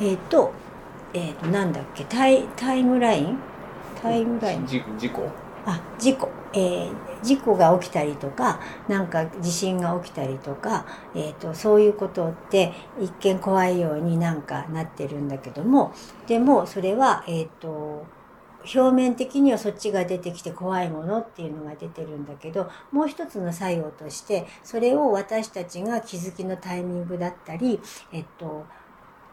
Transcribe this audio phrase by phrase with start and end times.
[0.00, 0.52] えっ、と、
[1.14, 3.38] えっ、と、なんだっけ、タイ、タイムライン？
[4.00, 4.66] タイムライン？
[4.66, 5.28] じ事故？
[5.66, 6.28] あ、事故。
[6.52, 10.86] えー事故が起きたりとか、なんか地震が起きたりとか、
[11.16, 15.92] えっ、と、そういうことって一見怖いようになんかなってるんだけども、
[16.28, 18.06] でもそれは、えっ、と、
[18.74, 27.80] 表面的にはそっちが出てきて怖いものっていうのが出てるんだけどもう一つの作用としてそれを私たちが気づきのタイミングだったり
[28.12, 28.66] えっと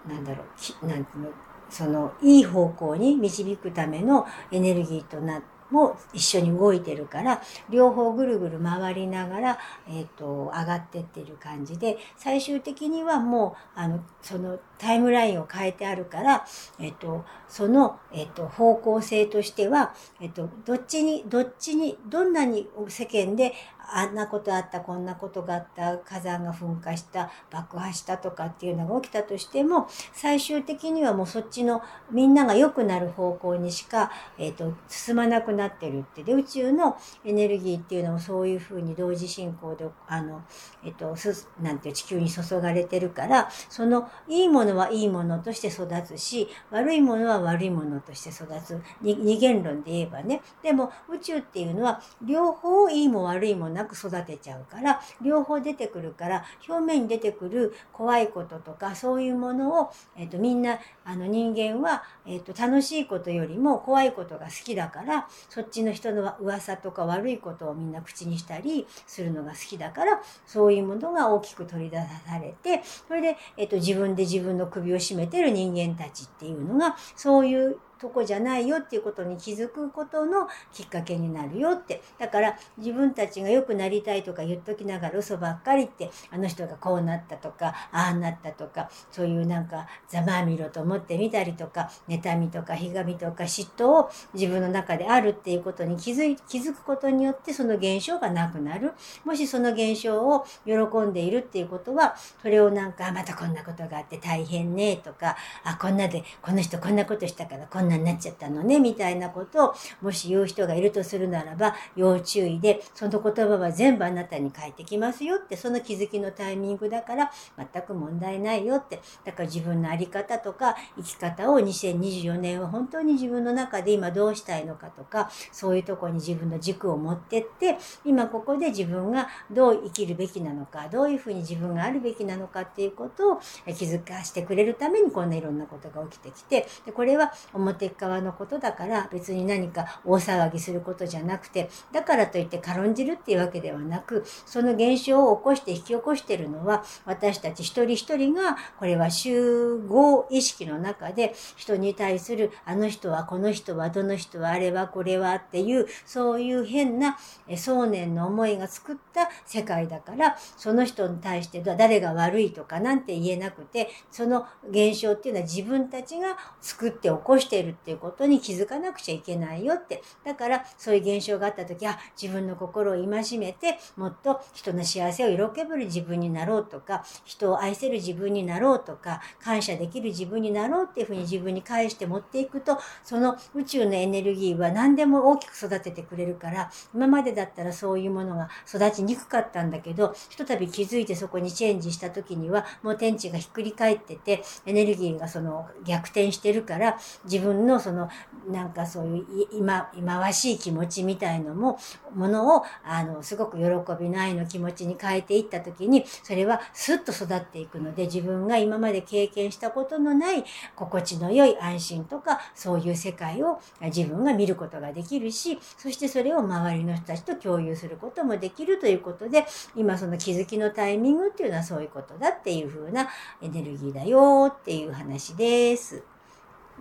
[0.07, 1.29] なんだろうきなんていうの
[1.69, 16.45] そのいい方向に導くためのエネルギーとなっても一緒に動いてるから両方ぐるぐる回りながら、えっと上がってってる感じで最終的にはもうあのそのタイムラインを変えてあるから、
[16.79, 23.53] えっとその、えっと方向性としては、えっとどっちにどっちにどんなに世間で
[23.93, 36.23] あんなことあったこんなことがあった火山が噴火した爆破したとかっていうのが起きたとしても最終的にはもうそっちのみんなが良くなる方向にしか、えー、と進まなくなってるって。
[36.23, 40.43] で宇宙のエネルギーっていうのもそういうふうに同時進行であの、
[40.83, 48.81] えー、とすなんて地球に注がれてるからそのいいものはいいものとして育つし悪いものは悪いものとして育つ。
[49.01, 50.41] 二元論で言えばね。
[50.63, 82.01] でも宇宙っていうのは両方いいも悪いものなく育てちゃうから両方出てくるから表面に出てくる怖いこととかそういうものを、えー、とみんなあの人間は、えー、と楽しいことよりも怖いことが好きだからそっちの人の噂とか悪いことをみんな口にしたりするのが好きだからそういうものが大きく取り出されてそれで、えー、と自分で自分の首を絞めてる人間たちっていうのがそういうとこじゃないよっていうことに気づくことのきっかけになるよって。
[82.17, 98.93] だから自分たちが良くなりたいとか言っときながら嘘ばっかりって、あの人がこうなったとか、ああなったとか、そういうなんかざまみろと思ってみたりとか、妬みとかひがみとか嫉妬を自分の中であるっていうことに気づい気づくことによってその現象がなくなる。
[99.23, 118.99] もしその現象を喜んでいるっていうことは、それをなんか、またこんなことがあって大変ねとか、あ、こんなで、この人こんなことしたからこんなんなになっちゃったのね、みたいなことを、もし言う人がいるとするならば、要注意で、その言葉は全部あなたに返ってきますよって、その気づきのタイミングだから、全く問題ないよって。
[119.23, 157.17] だから自分の在り方とか、生き方を2024年は本当に自分の中で今どうしたいのかとか、そういうとこに自分の軸を持ってって、今ここで自分がどう生きるべきなのか、どういうふうに自分があるべきなのかっていうことを気づかしてくれるためにこんないろんなことが起きてきて、でこれは表側のことだから別に何か大騒ぎすることじゃなくて、だからといって軽んじるっていうわけではなく、その現象を起こして引き起こしているのは私たち一人一人がこれは集合意識の中で人に対するあの人はこの人はどの人はあれはこれはっていうそういう変な
[157.55, 170.01] 想念の思いが作った世界だからその人に対して誰が悪いとかなんて言えなくてその現象っていうのは自分たちが作って起こしているっていうことに気づかなくちゃいけないよって。
[170.23, 198.09] だからそういう現象があった時あ自分の心を戒めてもっと人の幸せを色気ぶる自分になろうとか人を愛せる自分になろうとか感謝できる自分になろうっていうふうに自分に返して持っていくとその宇宙のエネルギーは何でも大きく育ててくれるから今までだったらそういうものが育ちにくかったんだけどひとたび気づいてそこにチェンジした時にはもう天地がひっくり返っててエネルギーがその逆転してるから自分のその
[198.47, 201.79] なんかそういう今忌まわしい気持ちみたいのも
[202.13, 203.63] ものをあのすごく喜
[203.99, 210.43] びの愛の気持ちに変えていった時にそれはスッと育っていくので自分が今まで経験したことのない
[210.75, 219.45] 心地の良い安心とかそういう世界を自分が見ることができるしそしてそれを周りの人たちと共有することもできるということで
[219.75, 223.09] 今その気づきのタイミングっていうのはそういうことだっていう風な
[223.41, 226.14] エネルギーだよっていう話です。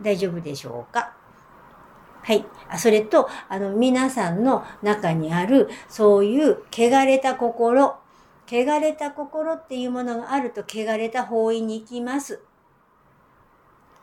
[0.01, 1.15] 大丈夫でしょうか？
[2.23, 2.45] はい。
[2.79, 7.97] それと、あの、皆さんの中にある、そういう汚れた心、
[8.47, 12.41] 汚れた心っていうものがあると、汚れた方位に行きます。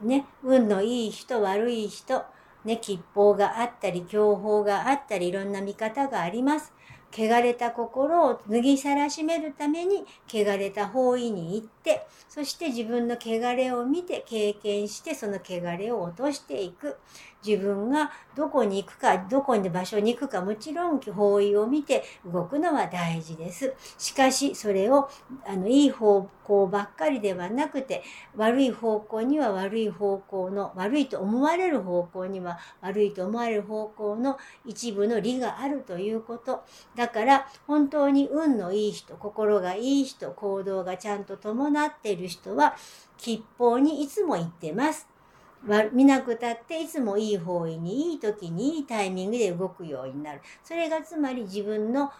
[0.01, 2.23] ね、運のいい人、悪い人、
[2.63, 6.73] ね、吉報があったり、強報があったり、いろんな見方があります。
[7.11, 16.97] 汚れた心を脱ぎさらしめるために、汚れた方位に行って、そして自分の汚れを見て経験して、その汚れを落としていく。
[17.45, 23.73] 自分がどこに行くか、どこに場所に行くか、もちろん方位を見て動くのは大事です。
[23.97, 25.09] しかし、それを、
[25.45, 28.03] あの、いい方向ばっかりではなくて、
[28.35, 36.63] 悪い方向には悪い方向の、悪いと思われる方向には悪いと思われる方向の一部の利があるということ。
[36.95, 42.75] だから、本当に運のいい人、心がいい人、行動がちゃんと伴っている人は、
[43.17, 45.07] 吉報にいつも行ってます。
[45.91, 50.41] 見なくたっていつもいい方位にいい時にいいタイミングで動くようになる。
[50.63, 52.11] それがつまり自分の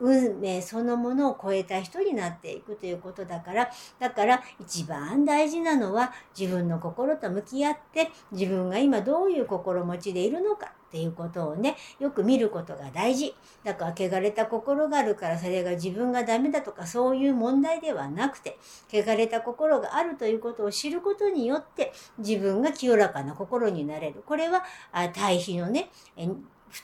[0.00, 13.34] 運命そのものを超えた人になっていくということだから、だから一番大事なのは自分の心と向き合って自分が今どういう心持ちでいるのかっていうことをね、よく見ることが大事。
[13.62, 18.58] だから、汚れた心があるから、それが自分がダメだとか、そういう問題ではなくて、
[18.90, 24.22] 汚れた心があるということを知ることによって、自分が清らかな心になれる。
[24.24, 24.64] これは、
[25.12, 25.90] 対比のね、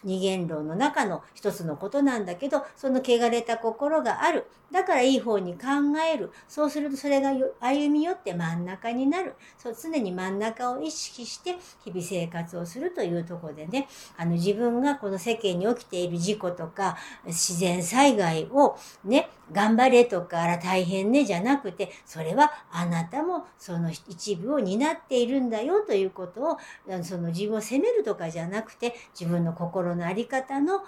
[0.03, 4.47] 二元論の中の一つのことなんだけど、その汚れた心がある。
[4.73, 5.69] だからいい方に考
[6.13, 6.33] える。
[6.49, 9.35] そうするとそれが歩み寄って真ん中になる。
[9.57, 16.97] そう常に真ん中を意識して日々生活をするというところでね、あの自分がこの世間に起きている事故とか
[17.27, 26.59] 自然災害をね、頑張れとかあら大変ねじゃなくて、それはあなたもその一部を担っているんだよということを、
[27.03, 30.85] その自分を責めるとかじゃなくて、自分の心心の在り方の、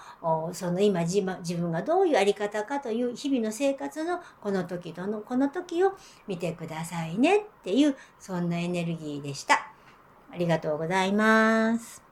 [0.52, 5.92] その今自分がどういう在り方かという日々の生活のこの時との、この時を
[6.28, 9.72] 見てくださいねっていう、そんなエネルギーでした。
[10.32, 12.05] ありがとうございます。